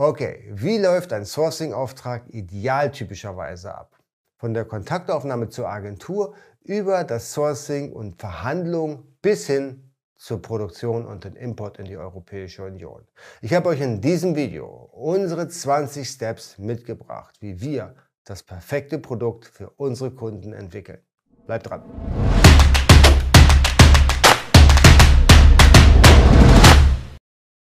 [0.00, 3.98] Okay, wie läuft ein Sourcing-Auftrag idealtypischerweise ab?
[4.36, 11.24] Von der Kontaktaufnahme zur Agentur über das Sourcing und Verhandlung bis hin zur Produktion und
[11.24, 13.08] den Import in die Europäische Union.
[13.40, 19.46] Ich habe euch in diesem Video unsere 20 Steps mitgebracht, wie wir das perfekte Produkt
[19.46, 21.00] für unsere Kunden entwickeln.
[21.44, 21.82] Bleibt dran!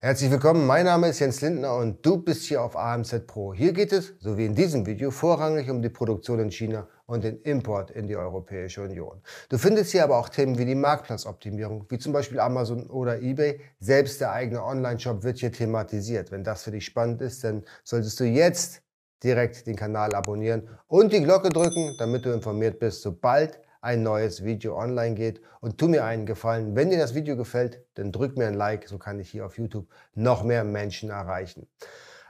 [0.01, 3.53] Herzlich willkommen, mein Name ist Jens Lindner und du bist hier auf AMZ Pro.
[3.53, 7.25] Hier geht es, so wie in diesem Video, vorrangig um die Produktion in China und
[7.25, 9.21] den Import in die Europäische Union.
[9.49, 13.59] Du findest hier aber auch Themen wie die Marktplatzoptimierung, wie zum Beispiel Amazon oder eBay.
[13.81, 16.31] Selbst der eigene Online-Shop wird hier thematisiert.
[16.31, 18.81] Wenn das für dich spannend ist, dann solltest du jetzt
[19.21, 24.43] direkt den Kanal abonnieren und die Glocke drücken, damit du informiert bist, sobald ein neues
[24.43, 25.41] Video online geht.
[25.61, 28.87] Und tu mir einen Gefallen, wenn dir das Video gefällt, dann drück mir ein Like,
[28.87, 31.67] so kann ich hier auf YouTube noch mehr Menschen erreichen.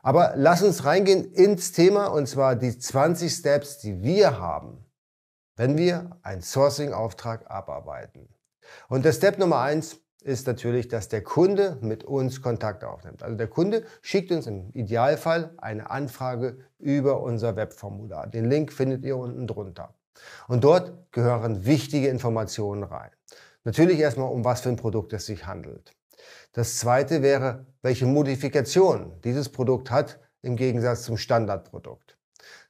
[0.01, 4.85] Aber lass uns reingehen ins Thema und zwar die 20 Steps, die wir haben,
[5.57, 8.29] wenn wir einen Sourcing-Auftrag abarbeiten.
[8.87, 13.23] Und der Step Nummer eins ist natürlich, dass der Kunde mit uns Kontakt aufnimmt.
[13.23, 18.27] Also der Kunde schickt uns im Idealfall eine Anfrage über unser Webformular.
[18.27, 19.95] Den Link findet ihr unten drunter.
[20.47, 23.11] Und dort gehören wichtige Informationen rein.
[23.63, 25.91] Natürlich erstmal, um was für ein Produkt es sich handelt.
[26.53, 32.17] Das zweite wäre, welche Modifikation dieses Produkt hat im Gegensatz zum Standardprodukt.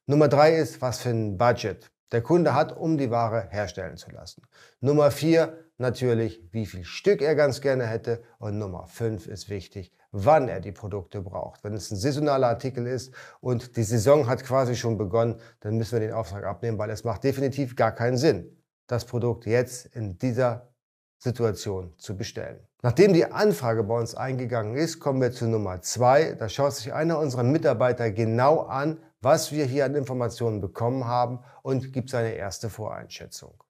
[0.06, 4.12] Nummer drei ist, was für ein Budget der Kunde hat, um die Ware herstellen zu
[4.12, 4.42] lassen.
[4.82, 8.23] Nummer vier natürlich, wie viel Stück er ganz gerne hätte.
[8.40, 11.64] Und Nummer fünf ist wichtig, wann er die Produkte braucht.
[11.64, 15.94] Wenn es ein saisonaler Artikel ist und die Saison hat quasi schon begonnen, dann müssen
[15.94, 18.58] wir den Auftrag abnehmen, weil es macht definitiv gar keinen Sinn,
[18.88, 20.74] das Produkt jetzt in dieser
[21.18, 22.66] Situation zu bestellen.
[22.82, 26.34] Nachdem die Anfrage bei uns eingegangen ist, kommen wir zu Nummer zwei.
[26.34, 31.40] Da schaut sich einer unserer Mitarbeiter genau an, was wir hier an Informationen bekommen haben
[31.62, 33.62] und gibt seine erste Voreinschätzung.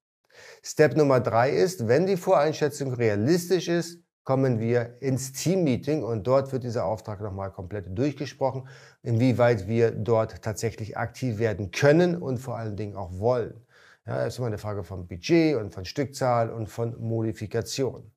[0.62, 6.52] Step Nummer drei ist, wenn die Voreinschätzung realistisch ist, kommen wir ins Team-Meeting und dort
[6.52, 8.68] wird dieser Auftrag nochmal komplett durchgesprochen,
[9.02, 13.66] inwieweit wir dort tatsächlich aktiv werden können und vor allen Dingen auch wollen.
[14.06, 18.12] Ja, das ist immer eine Frage von Budget und von Stückzahl und von Modifikation.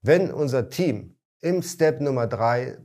[0.00, 2.78] Wenn unser Team im Step Nummer drei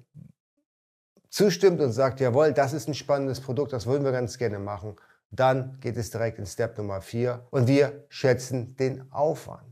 [1.30, 4.98] zustimmt und sagt, jawohl, das ist ein spannendes Produkt, das wollen wir ganz gerne machen,
[5.32, 9.69] dann geht es direkt in Step Nummer vier und wir schätzen den Aufwand.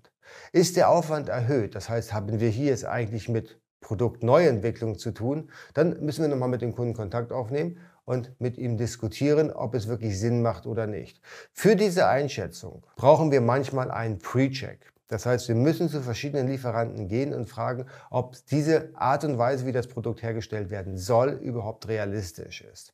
[0.52, 5.50] Ist der Aufwand erhöht, das heißt, haben wir hier es eigentlich mit Produktneuentwicklung zu tun,
[5.74, 9.88] dann müssen wir nochmal mit dem Kunden Kontakt aufnehmen und mit ihm diskutieren, ob es
[9.88, 11.22] wirklich Sinn macht oder nicht.
[11.54, 14.92] Für diese Einschätzung brauchen wir manchmal einen Pre-Check.
[15.08, 19.66] Das heißt, wir müssen zu verschiedenen Lieferanten gehen und fragen, ob diese Art und Weise,
[19.66, 22.94] wie das Produkt hergestellt werden soll, überhaupt realistisch ist.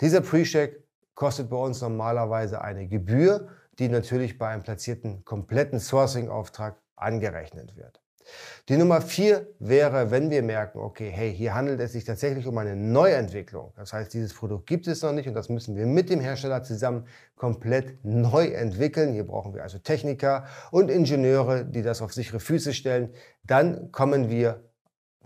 [0.00, 0.82] Dieser Pre-Check
[1.14, 3.48] kostet bei uns normalerweise eine Gebühr
[3.78, 8.00] die natürlich bei einem platzierten kompletten Sourcing-Auftrag angerechnet wird.
[8.68, 12.56] Die Nummer vier wäre, wenn wir merken, okay, hey, hier handelt es sich tatsächlich um
[12.56, 13.72] eine Neuentwicklung.
[13.76, 16.62] Das heißt, dieses Produkt gibt es noch nicht und das müssen wir mit dem Hersteller
[16.62, 19.12] zusammen komplett neu entwickeln.
[19.12, 23.12] Hier brauchen wir also Techniker und Ingenieure, die das auf sichere Füße stellen.
[23.42, 24.62] Dann kommen wir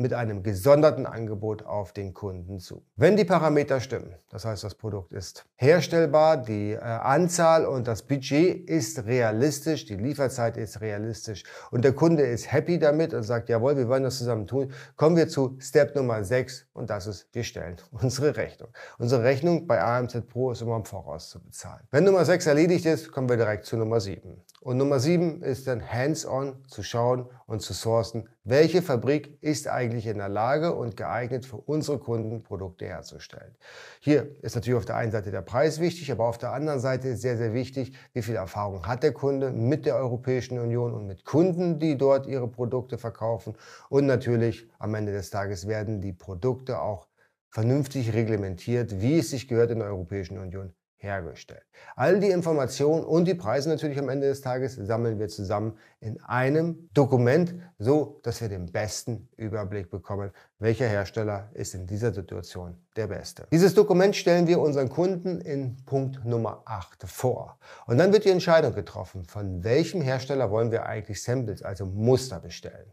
[0.01, 2.83] mit einem gesonderten Angebot auf den Kunden zu.
[2.97, 8.03] Wenn die Parameter stimmen, das heißt, das Produkt ist herstellbar, die äh, Anzahl und das
[8.03, 13.49] Budget ist realistisch, die Lieferzeit ist realistisch und der Kunde ist happy damit und sagt,
[13.49, 17.29] jawohl, wir wollen das zusammen tun, kommen wir zu Step Nummer 6 und das ist,
[17.33, 18.69] wir stellen unsere Rechnung.
[18.99, 21.87] Unsere Rechnung bei AMZ Pro ist immer im Voraus zu bezahlen.
[21.91, 24.43] Wenn Nummer 6 erledigt ist, kommen wir direkt zu Nummer 7.
[24.61, 29.88] Und Nummer 7 ist dann hands-on zu schauen und zu sourcen, welche Fabrik ist eigentlich
[29.93, 33.57] in der Lage und geeignet für unsere Kunden Produkte herzustellen.
[34.01, 37.09] Hier ist natürlich auf der einen Seite der Preis wichtig, aber auf der anderen Seite
[37.09, 41.07] ist sehr, sehr wichtig, wie viel Erfahrung hat der Kunde mit der Europäischen Union und
[41.07, 43.55] mit Kunden, die dort ihre Produkte verkaufen.
[43.89, 47.09] Und natürlich am Ende des Tages werden die Produkte auch
[47.51, 51.63] vernünftig reglementiert, wie es sich gehört in der Europäischen Union hergestellt.
[51.97, 56.21] All die Informationen und die Preise natürlich am Ende des Tages sammeln wir zusammen in
[56.23, 62.77] einem Dokument, so dass wir den besten Überblick bekommen, welcher Hersteller ist in dieser Situation
[62.97, 63.47] der beste.
[63.53, 67.59] Dieses Dokument stellen wir unseren Kunden in Punkt Nummer 8 vor.
[67.87, 72.41] Und dann wird die Entscheidung getroffen, von welchem Hersteller wollen wir eigentlich Samples, also Muster
[72.41, 72.93] bestellen.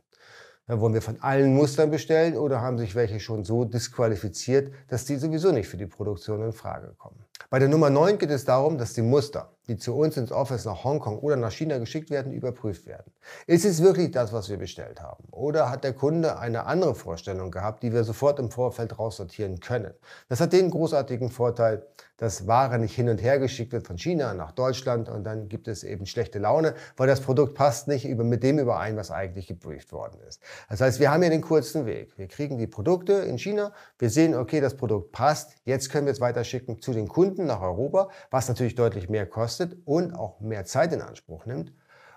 [0.68, 5.06] Dann wollen wir von allen Mustern bestellen oder haben sich welche schon so disqualifiziert, dass
[5.06, 7.24] die sowieso nicht für die Produktion in Frage kommen.
[7.50, 10.66] Bei der Nummer 9 geht es darum, dass die Muster die zu uns ins Office
[10.66, 13.12] nach Hongkong oder nach China geschickt werden, überprüft werden.
[13.48, 15.24] Ist es wirklich das, was wir bestellt haben?
[15.32, 19.94] Oder hat der Kunde eine andere Vorstellung gehabt, die wir sofort im Vorfeld raussortieren können?
[20.30, 21.86] Das hat den großartigen Vorteil,
[22.18, 25.68] dass Ware nicht hin und her geschickt wird von China nach Deutschland und dann gibt
[25.68, 29.92] es eben schlechte Laune, weil das Produkt passt nicht mit dem überein, was eigentlich gebrieft
[29.92, 30.42] worden ist.
[30.70, 32.18] Das heißt, wir haben hier den kurzen Weg.
[32.18, 36.14] Wir kriegen die Produkte in China, wir sehen, okay, das Produkt passt, jetzt können wir
[36.14, 40.66] es weiterschicken zu den Kunden nach Europa, was natürlich deutlich mehr kostet und auch mehr
[40.66, 41.74] Zeit in Anspruch nimmt.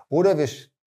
[0.09, 0.49] Oder wir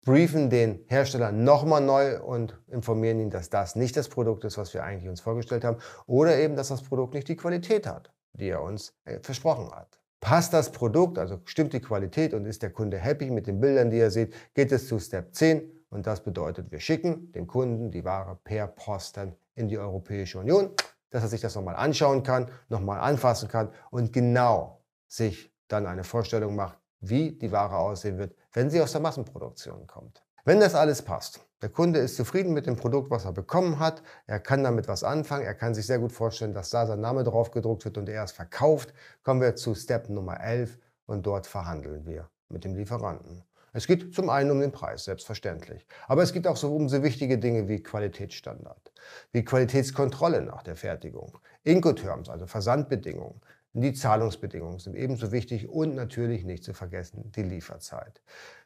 [0.05, 4.75] briefen den Hersteller nochmal neu und informieren ihn, dass das nicht das Produkt ist, was
[4.75, 5.79] wir eigentlich uns vorgestellt haben.
[6.06, 9.99] Oder eben, dass das Produkt nicht die Qualität hat die er uns äh, versprochen hat.
[10.20, 13.91] Passt das Produkt, also stimmt die Qualität und ist der Kunde happy mit den Bildern,
[13.91, 17.91] die er sieht, geht es zu Step 10 und das bedeutet, wir schicken dem Kunden
[17.91, 20.70] die Ware per Post dann in die Europäische Union,
[21.12, 26.03] dass er sich das nochmal anschauen kann, nochmal anfassen kann und genau sich dann eine
[26.03, 30.25] Vorstellung macht, wie die Ware aussehen wird, wenn sie aus der Massenproduktion kommt.
[30.44, 34.03] Wenn das alles passt, der Kunde ist zufrieden mit dem Produkt, was er bekommen hat,
[34.26, 37.23] er kann damit was anfangen, er kann sich sehr gut vorstellen, dass da sein Name
[37.23, 38.93] drauf gedruckt wird und er es verkauft,
[39.23, 43.44] kommen wir zu Step Nummer 11 und dort verhandeln wir mit dem Lieferanten.
[43.73, 45.87] Es geht zum einen um den Preis, selbstverständlich.
[46.07, 48.93] Aber es geht auch so um so wichtige Dinge wie Qualitätsstandard,
[49.33, 53.41] wie Qualitätskontrolle nach der Fertigung, Incoterms, also Versandbedingungen,
[53.75, 58.21] die Zahlungsbedingungen sind ebenso wichtig und natürlich nicht zu vergessen die Lieferzeit.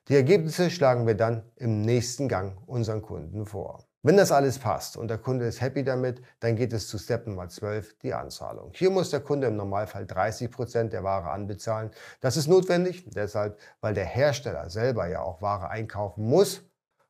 [0.09, 3.85] Die Ergebnisse schlagen wir dann im nächsten Gang unseren Kunden vor.
[4.07, 7.27] Wenn das alles passt und der Kunde ist happy damit, dann geht es zu Step
[7.27, 8.71] Nummer 12, die Anzahlung.
[8.73, 11.91] Hier muss der Kunde im Normalfall 30 Prozent der Ware anbezahlen.
[12.21, 16.63] Das ist notwendig, deshalb, weil der Hersteller selber ja auch Ware einkaufen muss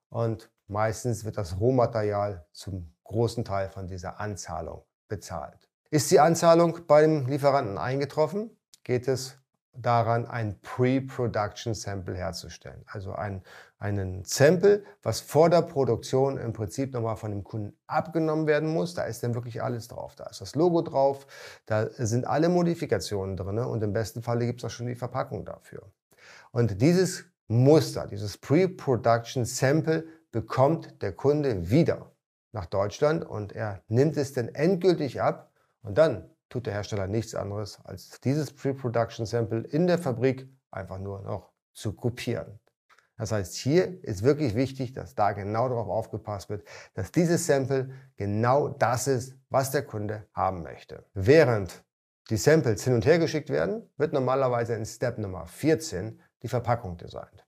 [0.09, 5.69] und meistens wird das Rohmaterial zum großen Teil von dieser Anzahlung bezahlt.
[5.91, 9.37] Ist die Anzahlung beim Lieferanten eingetroffen, geht es
[9.79, 12.85] daran, ein Pre-Production Sample herzustellen.
[12.87, 13.43] Also ein,
[13.79, 18.95] einen Sample, was vor der Produktion im Prinzip nochmal von dem Kunden abgenommen werden muss.
[18.95, 20.15] Da ist dann wirklich alles drauf.
[20.17, 21.27] Da ist das Logo drauf,
[21.67, 25.45] da sind alle Modifikationen drin und im besten Falle gibt es auch schon die Verpackung
[25.45, 25.91] dafür.
[26.53, 32.11] Und dieses Muster, dieses Pre-Production Sample bekommt der Kunde wieder
[32.53, 35.53] nach Deutschland und er nimmt es dann endgültig ab
[35.83, 40.99] und dann tut der Hersteller nichts anderes, als dieses Pre-Production Sample in der Fabrik einfach
[40.99, 42.59] nur noch zu kopieren.
[43.17, 47.91] Das heißt, hier ist wirklich wichtig, dass da genau darauf aufgepasst wird, dass dieses Sample
[48.17, 51.05] genau das ist, was der Kunde haben möchte.
[51.15, 51.85] Während
[52.29, 56.97] die Samples hin und her geschickt werden, wird normalerweise in Step Nummer 14 die Verpackung
[56.97, 57.47] designt.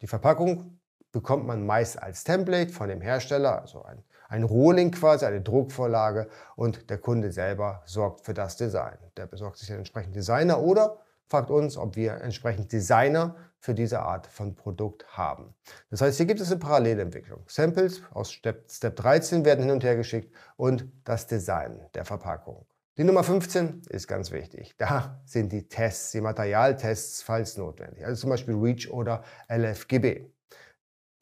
[0.00, 0.80] Die Verpackung
[1.12, 6.28] bekommt man meist als Template von dem Hersteller, also ein ein Rohling quasi, eine Druckvorlage
[6.56, 8.98] und der Kunde selber sorgt für das Design.
[9.16, 14.00] Der besorgt sich einen entsprechenden Designer oder fragt uns, ob wir entsprechend Designer für diese
[14.00, 15.54] Art von Produkt haben.
[15.90, 17.44] Das heißt, hier gibt es eine Parallelentwicklung.
[17.46, 22.66] Samples aus Step, Step 13 werden hin und her geschickt und das Design der Verpackung.
[22.96, 24.76] Die Nummer 15 ist ganz wichtig.
[24.78, 28.04] Da sind die Tests, die Materialtests, falls notwendig.
[28.04, 30.26] Also zum Beispiel REACH oder LFGB.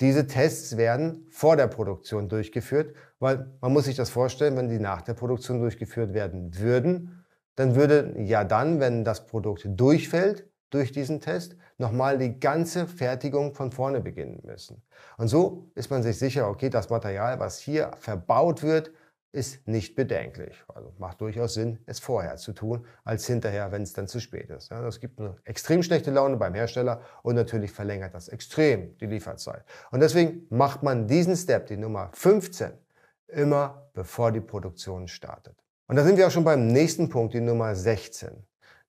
[0.00, 4.80] Diese Tests werden vor der Produktion durchgeführt, weil man muss sich das vorstellen, wenn die
[4.80, 7.21] nach der Produktion durchgeführt werden würden,
[7.56, 13.54] dann würde ja dann, wenn das Produkt durchfällt durch diesen Test, nochmal die ganze Fertigung
[13.54, 14.82] von vorne beginnen müssen.
[15.18, 18.90] Und so ist man sich sicher, okay, das Material, was hier verbaut wird,
[19.32, 20.62] ist nicht bedenklich.
[20.68, 24.50] Also macht durchaus Sinn, es vorher zu tun, als hinterher, wenn es dann zu spät
[24.50, 24.70] ist.
[24.70, 29.06] Ja, das gibt eine extrem schlechte Laune beim Hersteller und natürlich verlängert das extrem die
[29.06, 29.64] Lieferzeit.
[29.90, 32.72] Und deswegen macht man diesen Step, die Nummer 15,
[33.28, 35.61] immer bevor die Produktion startet.
[35.92, 38.30] Und da sind wir auch schon beim nächsten Punkt, die Nummer 16.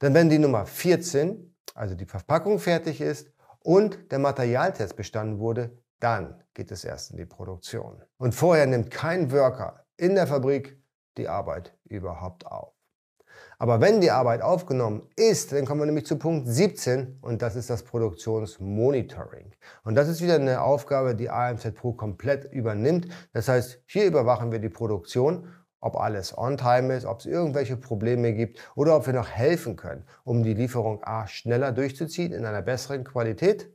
[0.01, 3.29] Denn wenn die Nummer 14, also die Verpackung fertig ist
[3.59, 8.01] und der Materialtest bestanden wurde, dann geht es erst in die Produktion.
[8.15, 10.81] Und vorher nimmt kein Worker in der Fabrik
[11.17, 12.71] die Arbeit überhaupt auf.
[13.57, 17.57] Aber wenn die Arbeit aufgenommen ist, dann kommen wir nämlich zu Punkt 17 und das
[17.57, 19.51] ist das Produktionsmonitoring.
[19.83, 23.07] Und das ist wieder eine Aufgabe, die AMZ Pro komplett übernimmt.
[23.33, 25.49] Das heißt, hier überwachen wir die Produktion,
[25.83, 29.75] ob alles on time ist, ob es irgendwelche Probleme gibt oder ob wir noch helfen
[29.75, 33.69] können, um die Lieferung A schneller durchzuziehen in einer besseren Qualität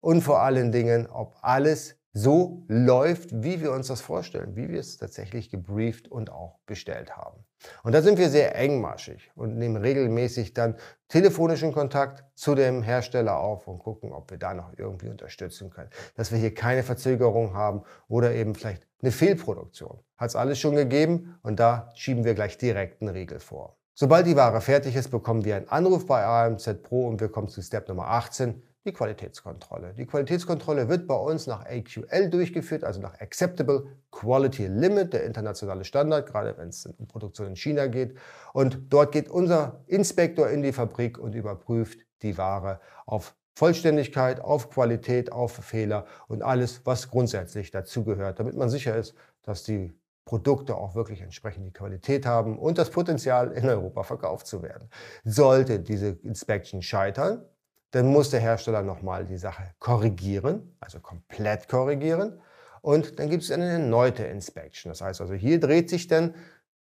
[0.00, 4.80] und vor allen Dingen, ob alles so läuft, wie wir uns das vorstellen, wie wir
[4.80, 7.44] es tatsächlich gebrieft und auch bestellt haben.
[7.82, 10.76] Und da sind wir sehr engmaschig und nehmen regelmäßig dann
[11.08, 15.90] telefonischen Kontakt zu dem Hersteller auf und gucken, ob wir da noch irgendwie unterstützen können.
[16.16, 19.98] Dass wir hier keine Verzögerung haben oder eben vielleicht eine Fehlproduktion.
[20.16, 23.76] Hat es alles schon gegeben und da schieben wir gleich direkt einen Riegel vor.
[23.94, 27.48] Sobald die Ware fertig ist, bekommen wir einen Anruf bei AMZ Pro und wir kommen
[27.48, 29.94] zu Step Nummer 18, die Qualitätskontrolle.
[29.94, 35.84] Die Qualitätskontrolle wird bei uns nach AQL durchgeführt, also nach Acceptable Quality Limit, der internationale
[35.84, 38.16] Standard, gerade wenn es um Produktion in China geht.
[38.52, 44.70] Und dort geht unser Inspektor in die Fabrik und überprüft die Ware auf Vollständigkeit, auf
[44.70, 49.92] Qualität, auf Fehler und alles, was grundsätzlich dazugehört, damit man sicher ist, dass die
[50.24, 54.88] Produkte auch wirklich entsprechend die Qualität haben und das Potenzial in Europa verkauft zu werden.
[55.24, 57.42] Sollte diese Inspection scheitern,
[57.90, 62.40] dann muss der Hersteller nochmal die Sache korrigieren, also komplett korrigieren.
[62.82, 64.90] Und dann gibt es eine erneute Inspection.
[64.90, 66.34] Das heißt also, hier dreht sich dann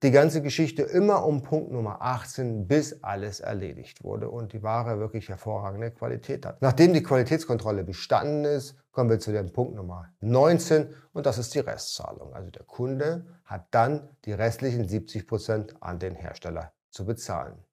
[0.03, 4.99] die ganze Geschichte immer um Punkt Nummer 18, bis alles erledigt wurde und die Ware
[4.99, 6.61] wirklich hervorragende Qualität hat.
[6.61, 11.55] Nachdem die Qualitätskontrolle bestanden ist, kommen wir zu dem Punkt Nummer 19 und das ist
[11.55, 12.35] die Restzahlung.
[12.35, 17.65] Also der Kunde hat dann die restlichen 70 Prozent an den Hersteller zu bezahlen.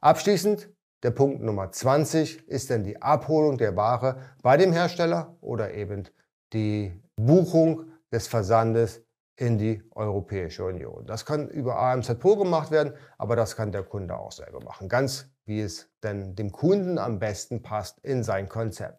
[0.00, 0.70] Abschließend
[1.02, 6.08] der Punkt Nummer 20 ist dann die Abholung der Ware bei dem Hersteller oder eben
[6.52, 9.02] die Buchung des Versandes
[9.36, 11.06] in die Europäische Union.
[11.06, 14.88] Das kann über AMZ Pro gemacht werden, aber das kann der Kunde auch selber machen.
[14.88, 18.98] Ganz wie es denn dem Kunden am besten passt in sein Konzept.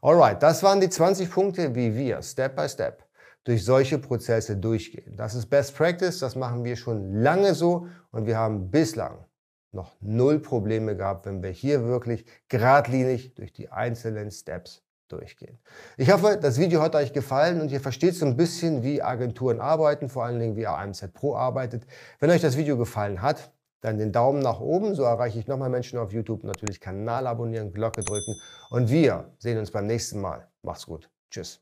[0.00, 3.04] Alright, das waren die 20 Punkte, wie wir Step by Step
[3.42, 5.16] durch solche Prozesse durchgehen.
[5.16, 9.24] Das ist Best Practice, das machen wir schon lange so und wir haben bislang
[9.74, 15.58] noch null Probleme gehabt, wenn wir hier wirklich geradlinig durch die einzelnen Steps durchgehen.
[15.96, 19.60] Ich hoffe, das Video hat euch gefallen und ihr versteht so ein bisschen, wie Agenturen
[19.60, 21.86] arbeiten, vor allen Dingen wie AMZ Pro arbeitet.
[22.20, 25.68] Wenn euch das Video gefallen hat, dann den Daumen nach oben, so erreiche ich nochmal
[25.68, 26.42] Menschen auf YouTube.
[26.44, 28.34] Natürlich Kanal abonnieren, Glocke drücken
[28.70, 30.48] und wir sehen uns beim nächsten Mal.
[30.62, 31.10] Macht's gut.
[31.30, 31.60] Tschüss.